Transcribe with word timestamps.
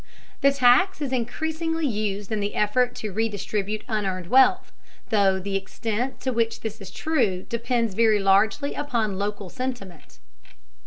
The 0.41 0.51
tax 0.51 0.99
is 0.99 1.11
increasingly 1.13 1.85
used 1.85 2.31
in 2.31 2.39
the 2.39 2.55
effort 2.55 2.95
to 2.95 3.11
redistribute 3.13 3.83
unearned 3.87 4.31
wealth, 4.31 4.71
though 5.11 5.37
the 5.37 5.55
extent 5.55 6.19
to 6.21 6.33
which 6.33 6.61
this 6.61 6.81
is 6.81 6.89
true 6.89 7.43
depends 7.43 7.93
very 7.93 8.17
largely 8.17 8.73
upon 8.73 9.19
local 9.19 9.47
sentiment. 9.47 10.17